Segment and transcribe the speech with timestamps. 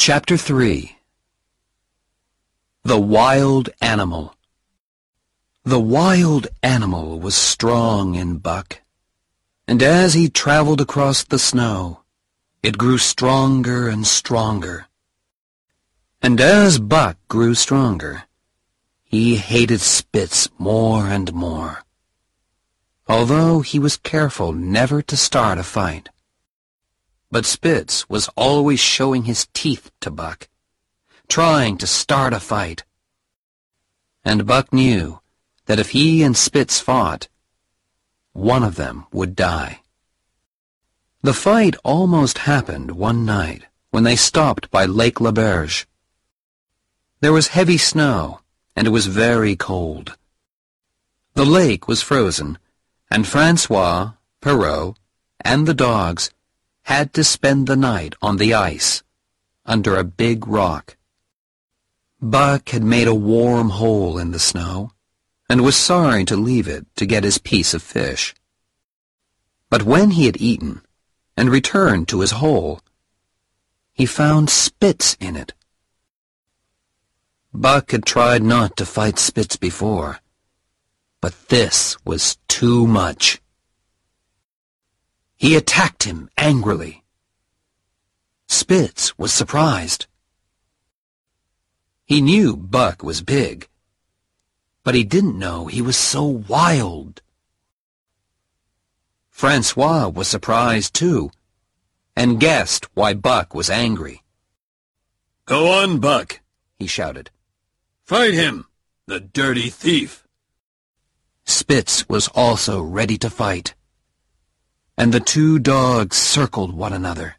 [0.00, 0.96] Chapter 3
[2.84, 4.32] The Wild Animal
[5.64, 8.80] The wild animal was strong in Buck,
[9.66, 12.04] and as he traveled across the snow,
[12.62, 14.86] it grew stronger and stronger.
[16.22, 18.22] And as Buck grew stronger,
[19.02, 21.82] he hated Spitz more and more,
[23.08, 26.08] although he was careful never to start a fight.
[27.30, 30.48] But Spitz was always showing his teeth to Buck,
[31.28, 32.84] trying to start a fight.
[34.24, 35.20] And Buck knew
[35.66, 37.28] that if he and Spitz fought,
[38.32, 39.82] one of them would die.
[41.22, 45.86] The fight almost happened one night when they stopped by Lake Laberge.
[47.20, 48.40] There was heavy snow,
[48.76, 50.16] and it was very cold.
[51.34, 52.58] The lake was frozen,
[53.10, 54.96] and Francois, Perrault,
[55.40, 56.30] and the dogs
[56.88, 59.02] had to spend the night on the ice,
[59.66, 60.96] under a big rock.
[62.18, 64.92] Buck had made a warm hole in the snow,
[65.50, 68.34] and was sorry to leave it to get his piece of fish.
[69.68, 70.80] But when he had eaten,
[71.36, 72.80] and returned to his hole,
[73.92, 75.52] he found Spitz in it.
[77.52, 80.20] Buck had tried not to fight Spitz before,
[81.20, 83.42] but this was too much.
[85.38, 87.04] He attacked him angrily.
[88.48, 90.06] Spitz was surprised.
[92.04, 93.68] He knew Buck was big,
[94.82, 97.22] but he didn't know he was so wild.
[99.30, 101.30] Francois was surprised too,
[102.16, 104.24] and guessed why Buck was angry.
[105.44, 106.40] Go on, Buck,
[106.80, 107.30] he shouted.
[108.02, 108.66] Fight him,
[109.06, 110.26] the dirty thief.
[111.44, 113.74] Spitz was also ready to fight
[114.98, 117.36] and the two dogs circled one another,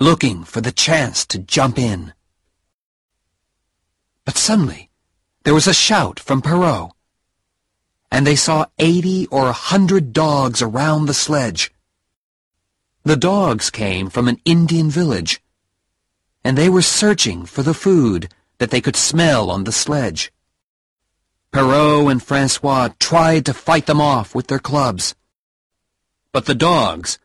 [0.00, 2.12] looking for the chance to jump in.
[4.24, 4.90] But suddenly,
[5.44, 6.90] there was a shout from Perrault,
[8.10, 11.72] and they saw eighty or a hundred dogs around the sledge.
[13.04, 15.40] The dogs came from an Indian village,
[16.42, 18.28] and they were searching for the food
[18.58, 20.32] that they could smell on the sledge.
[21.52, 25.14] Perrault and Francois tried to fight them off with their clubs.
[26.32, 27.18] But the dogs,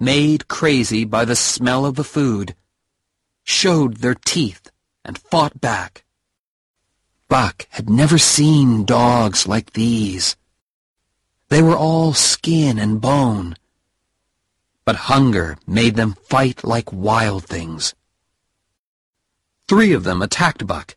[0.00, 2.56] made crazy by the smell of the food,
[3.44, 4.70] showed their teeth
[5.04, 6.04] and fought back.
[7.28, 10.36] Buck had never seen dogs like these.
[11.48, 13.56] They were all skin and bone,
[14.84, 17.94] but hunger made them fight like wild things.
[19.68, 20.96] Three of them attacked Buck,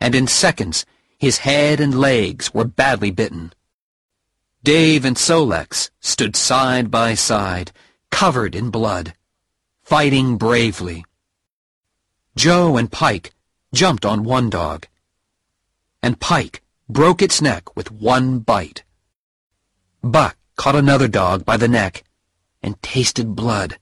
[0.00, 0.84] and in seconds
[1.16, 3.52] his head and legs were badly bitten.
[4.64, 7.70] Dave and Sol-leks stood side by side,
[8.10, 9.12] covered in blood,
[9.82, 11.04] fighting bravely.
[12.34, 13.34] Joe and Pike
[13.74, 14.86] jumped on one dog,
[16.02, 18.84] and Pike broke its neck with one bite.
[20.02, 22.02] Buck caught another dog by the neck
[22.62, 23.76] and tasted blood.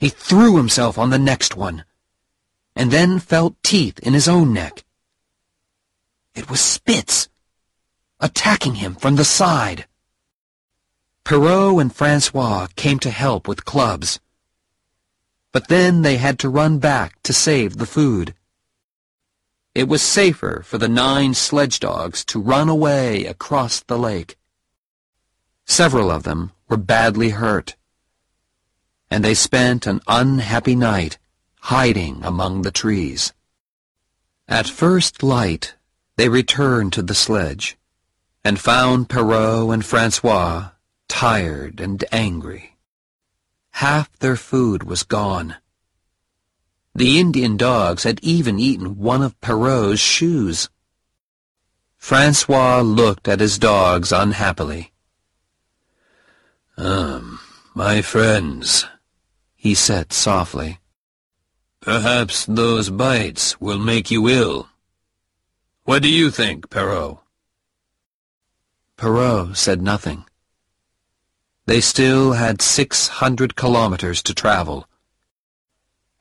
[0.00, 1.84] He threw himself on the next one,
[2.74, 4.82] and then felt teeth in his own neck.
[6.34, 7.28] It was Spitz
[8.22, 9.84] attacking him from the side.
[11.24, 14.20] Perrault and Francois came to help with clubs.
[15.50, 18.34] But then they had to run back to save the food.
[19.74, 24.36] It was safer for the nine sledge dogs to run away across the lake.
[25.66, 27.74] Several of them were badly hurt,
[29.10, 31.18] and they spent an unhappy night
[31.60, 33.32] hiding among the trees.
[34.46, 35.74] At first light,
[36.16, 37.76] they returned to the sledge
[38.44, 40.70] and found Perrault and Francois
[41.08, 42.76] tired and angry.
[43.72, 45.56] Half their food was gone.
[46.94, 50.68] The Indian dogs had even eaten one of Perrault's shoes.
[51.96, 54.92] Francois looked at his dogs unhappily.
[56.76, 57.38] Um,
[57.74, 58.84] my friends,
[59.54, 60.80] he said softly.
[61.80, 64.68] Perhaps those bites will make you ill.
[65.84, 67.21] What do you think, Perrault?
[69.02, 70.26] Perrault said nothing.
[71.66, 74.88] They still had six hundred kilometers to travel,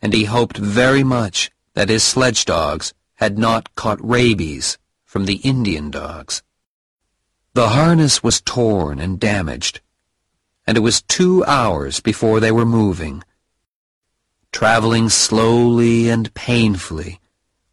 [0.02, 5.36] and he hoped very much that his sledge dogs had not caught rabies from the
[5.44, 6.42] Indian dogs.
[7.54, 9.80] The harness was torn and damaged,
[10.66, 13.24] and it was two hours before they were moving,
[14.52, 17.20] traveling slowly and painfully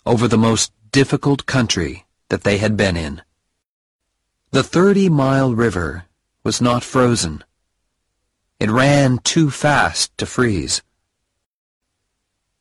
[0.05, 3.23] over the most difficult country that they had been in.
[4.51, 6.05] The thirty-mile river
[6.43, 7.45] was not frozen.
[8.59, 10.81] It ran too fast to freeze.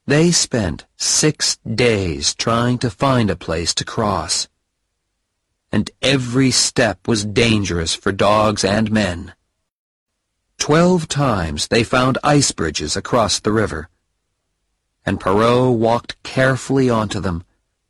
[0.06, 4.50] They spent six days trying to find a place to cross.
[5.72, 9.33] And every step was dangerous for dogs and men.
[10.57, 13.88] Twelve times they found ice bridges across the river,
[15.06, 17.45] and Perrault walked carefully onto them,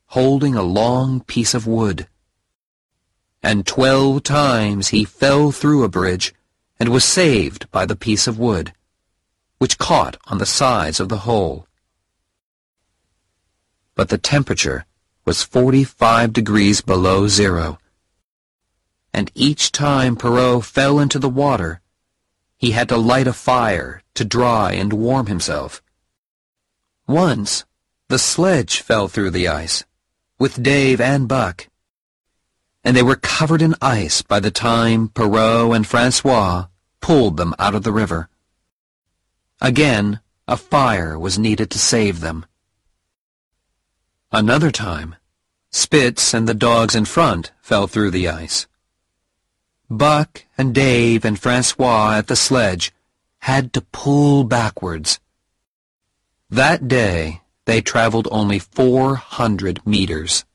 [0.07, 2.07] holding a long piece of wood.
[3.43, 6.33] And twelve times he fell through a bridge
[6.79, 8.73] and was saved by the piece of wood,
[9.57, 11.67] which caught on the sides of the hole.
[13.95, 14.85] But the temperature
[15.25, 17.79] was 45 degrees below zero,
[19.13, 21.81] and each time Perrault fell into the water,
[22.57, 25.81] he had to light a fire to dry and warm himself.
[27.07, 27.65] Once,
[28.09, 29.85] the sledge fell through the ice,
[30.39, 31.67] with Dave and Buck,
[32.87, 36.67] and they were covered in ice by the time Perrault and Francois
[37.01, 38.29] pulled them out of the river.
[39.59, 42.45] Again, a fire was needed to save them.
[44.31, 45.15] Another time,
[45.69, 48.67] Spitz and the dogs in front fell through the ice.
[49.89, 52.93] Buck and Dave and Francois at the sledge
[53.39, 55.19] had to pull backwards.
[56.49, 60.45] That day, they traveled only 400 meters.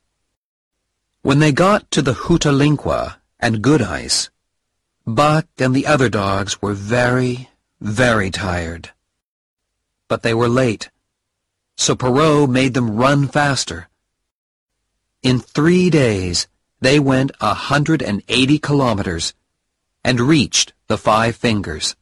[1.22, 4.28] When they got to the Hootalinqua and Good Ice,
[5.06, 7.48] Buck and the other dogs were very,
[7.80, 8.90] very tired.
[10.08, 10.90] But they were late,
[11.76, 13.88] so Perrault made them run faster.
[15.22, 16.48] In three days,
[16.80, 19.32] they went a hundred and eighty kilometers
[20.02, 21.94] and reached the Five Fingers.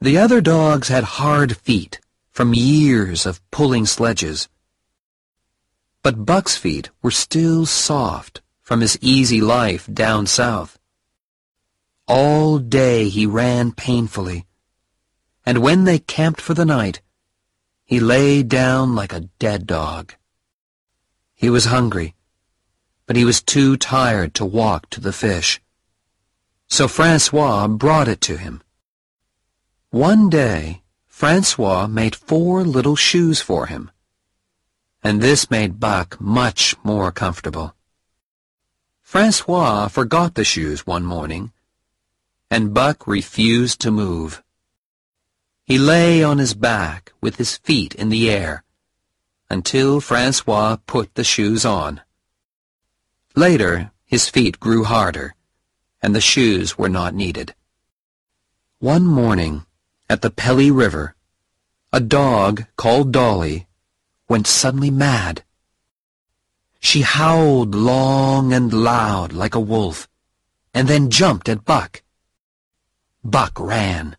[0.00, 2.00] The other dogs had hard feet
[2.30, 4.48] from years of pulling sledges.
[6.02, 10.78] But Buck's feet were still soft from his easy life down south.
[12.08, 14.46] All day he ran painfully,
[15.46, 17.00] and when they camped for the night,
[17.84, 20.14] he lay down like a dead dog.
[21.34, 22.14] He was hungry
[23.12, 25.60] but he was too tired to walk to the fish.
[26.68, 28.62] So Francois brought it to him.
[29.90, 33.90] One day, Francois made four little shoes for him,
[35.02, 37.74] and this made Buck much more comfortable.
[39.00, 41.52] Francois forgot the shoes one morning,
[42.50, 44.42] and Buck refused to move.
[45.64, 48.64] He lay on his back with his feet in the air
[49.50, 52.00] until Francois put the shoes on.
[53.36, 55.34] Later, his feet grew harder,
[56.00, 57.54] and the shoes were not needed.
[58.78, 59.66] One morning,
[60.08, 61.14] at the Pelly River,
[61.92, 63.66] a dog called Dolly
[64.32, 65.44] went suddenly mad.
[66.80, 70.08] She howled long and loud like a wolf,
[70.72, 72.02] and then jumped at Buck.
[73.22, 74.16] Buck ran,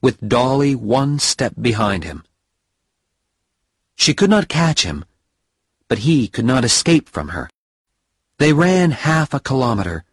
[0.00, 2.24] with Dolly one step behind him.
[3.94, 5.04] She could not catch him,
[5.86, 7.50] but he could not escape from her.
[8.38, 10.04] They ran half a kilometer,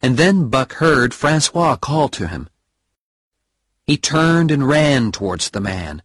[0.00, 2.48] and then Buck heard Francois call to him.
[3.86, 6.00] He turned and ran towards the man,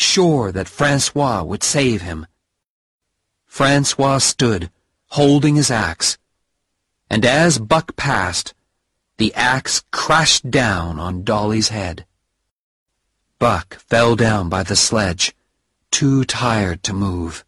[0.00, 2.26] sure that Francois would save him.
[3.46, 4.70] Francois stood,
[5.08, 6.18] holding his axe,
[7.08, 8.54] and as Buck passed,
[9.18, 12.06] the axe crashed down on Dolly's head.
[13.38, 15.34] Buck fell down by the sledge,
[15.90, 17.44] too tired to move.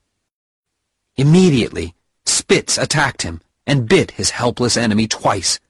[1.16, 5.60] Immediately, Spitz attacked him and bit his helpless enemy twice,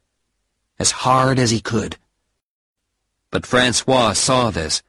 [0.78, 1.96] as hard as he could.
[3.30, 4.82] But Francois saw this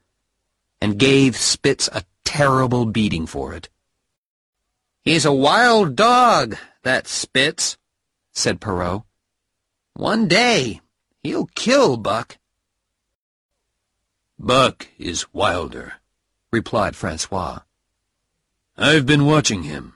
[0.83, 3.69] and gave Spitz a terrible beating for it.
[5.01, 7.77] He's a wild dog, that Spitz,
[8.33, 9.05] said Perrault.
[9.93, 10.81] One day
[11.23, 12.37] he'll kill Buck.
[14.37, 15.93] Buck is wilder,
[16.51, 17.59] replied Francois.
[18.77, 19.93] I've been watching him.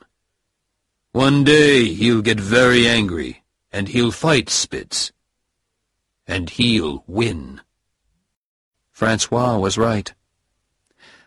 [1.12, 5.12] One day he'll get very angry, and he'll fight Spitz.
[6.26, 7.60] And he'll win.
[8.94, 10.14] Francois was right.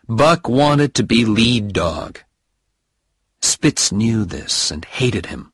[0.07, 2.19] Buck wanted to be lead dog.
[3.41, 5.53] Spitz knew this and hated him.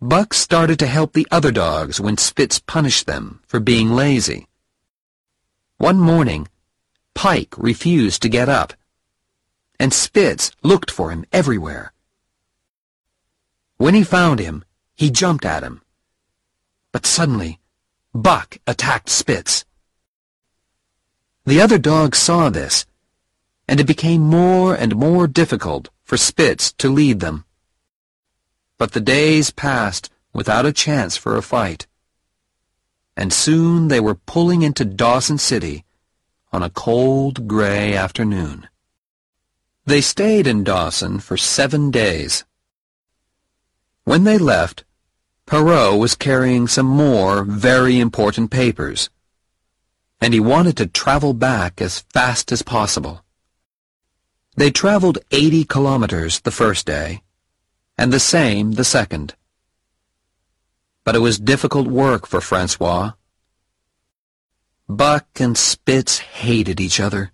[0.00, 4.46] Buck started to help the other dogs when Spitz punished them for being lazy.
[5.78, 6.48] One morning,
[7.14, 8.74] Pike refused to get up,
[9.80, 11.92] and Spitz looked for him everywhere.
[13.78, 14.64] When he found him,
[14.94, 15.82] he jumped at him.
[16.92, 17.58] But suddenly,
[18.14, 19.64] Buck attacked Spitz.
[21.44, 22.86] The other dogs saw this,
[23.68, 27.44] and it became more and more difficult for Spitz to lead them.
[28.78, 31.86] But the days passed without a chance for a fight,
[33.16, 35.84] and soon they were pulling into Dawson City
[36.52, 38.68] on a cold, gray afternoon.
[39.84, 42.44] They stayed in Dawson for seven days.
[44.04, 44.84] When they left,
[45.46, 49.10] Perrault was carrying some more very important papers,
[50.20, 53.22] and he wanted to travel back as fast as possible.
[54.56, 57.22] They traveled 80 kilometers the first day,
[57.98, 59.34] and the same the second.
[61.04, 63.12] But it was difficult work for Francois.
[64.88, 67.32] Buck and Spitz hated each other,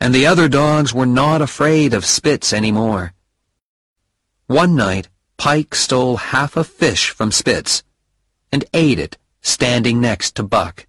[0.00, 3.12] and the other dogs were not afraid of Spitz anymore.
[4.46, 7.82] One night, Pike stole half a fish from Spitz
[8.52, 10.86] and ate it standing next to Buck.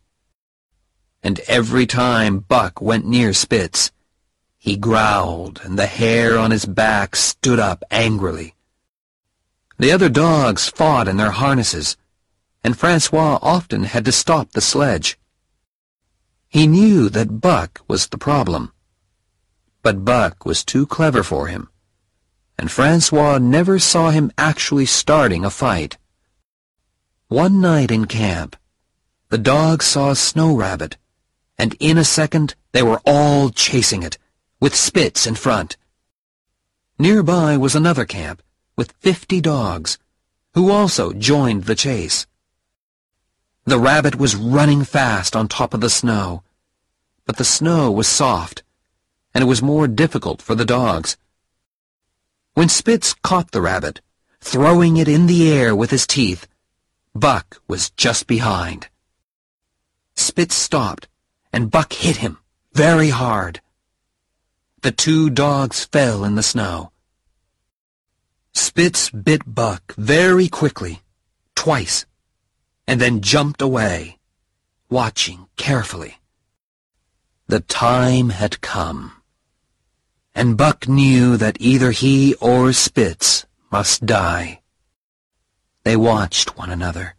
[1.23, 3.92] And every time Buck went near Spitz,
[4.63, 8.55] he growled, and the hair on his back stood up angrily.
[9.77, 11.97] The other dogs fought in their harnesses,
[12.63, 15.19] and Francois often had to stop the sledge.
[16.47, 18.71] He knew that Buck was the problem.
[19.81, 21.67] But Buck was too clever for him,
[22.57, 25.97] and Francois never saw him actually starting a fight.
[27.27, 28.55] One night in camp,
[29.27, 30.95] the dogs saw a snow rabbit,
[31.57, 34.17] and in a second they were all chasing it
[34.63, 35.75] with Spitz in front.
[36.97, 38.41] Nearby was another camp,
[38.77, 39.97] with fifty dogs,
[40.53, 42.25] who also joined the chase.
[43.65, 46.43] The rabbit was running fast on top of the snow,
[47.25, 48.63] but the snow was soft,
[49.33, 51.17] and it was more difficult for the dogs.
[52.53, 53.99] When Spitz caught the rabbit,
[54.39, 56.47] throwing it in the air with his teeth,
[57.13, 58.87] Buck was just behind.
[60.15, 61.09] Spitz stopped,
[61.51, 62.37] and Buck hit him
[62.71, 63.59] very hard.
[64.83, 66.91] The two dogs fell in the snow.
[68.53, 71.01] Spitz bit Buck very quickly,
[71.55, 72.05] twice,
[72.85, 74.19] and then jumped away,
[74.89, 76.17] watching carefully.
[77.47, 79.13] The time had come,
[80.35, 84.59] and Buck knew that either he or Spitz must die.
[85.85, 87.15] They watched one another,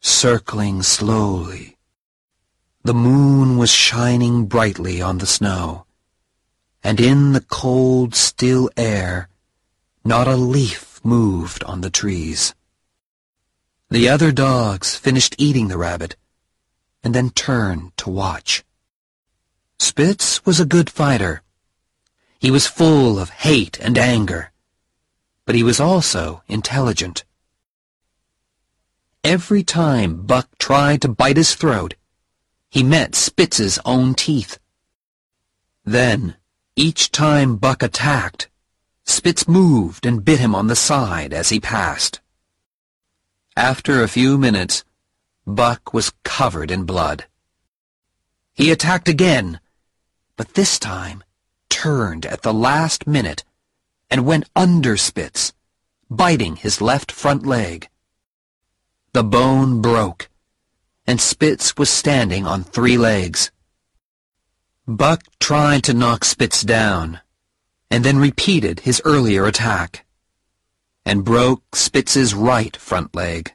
[0.00, 1.76] circling slowly.
[2.82, 5.84] The moon was shining brightly on the snow
[6.88, 9.28] and in the cold, still air,
[10.06, 12.54] not a leaf moved on the trees.
[13.90, 16.16] The other dogs finished eating the rabbit,
[17.04, 18.64] and then turned to watch.
[19.78, 21.42] Spitz was a good fighter.
[22.38, 24.50] He was full of hate and anger,
[25.44, 27.22] but he was also intelligent.
[29.22, 31.96] Every time Buck tried to bite his throat,
[32.70, 34.58] he met Spitz's own teeth.
[35.84, 36.38] Then
[36.78, 38.48] each time Buck attacked,
[39.04, 42.20] Spitz moved and bit him on the side as he passed.
[43.56, 44.84] After a few minutes,
[45.44, 47.26] Buck was covered in blood.
[48.54, 49.58] He attacked again,
[50.36, 51.24] but this time
[51.68, 53.42] turned at the last minute
[54.08, 55.52] and went under Spitz,
[56.08, 57.88] biting his left front leg.
[59.14, 60.30] The bone broke,
[61.08, 63.50] and Spitz was standing on three legs.
[64.88, 67.20] Buck tried to knock Spitz down,
[67.90, 70.06] and then repeated his earlier attack,
[71.04, 73.52] and broke Spitz's right front leg.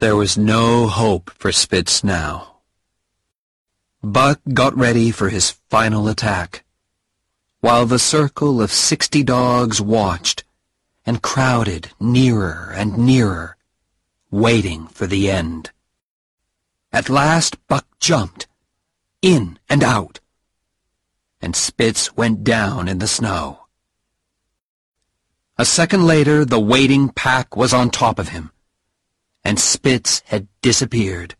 [0.00, 2.58] There was no hope for Spitz now.
[4.02, 6.66] Buck got ready for his final attack,
[7.60, 10.44] while the circle of sixty dogs watched
[11.06, 13.56] and crowded nearer and nearer,
[14.30, 15.70] waiting for the end.
[16.92, 18.46] At last Buck jumped
[19.26, 20.20] in and out.
[21.40, 23.66] And Spitz went down in the snow.
[25.58, 28.52] A second later, the waiting pack was on top of him,
[29.42, 31.34] and Spitz had disappeared.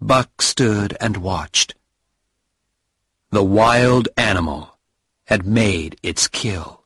[0.00, 1.76] Buck stood and watched.
[3.30, 4.78] The wild animal
[5.26, 6.81] had made its kill.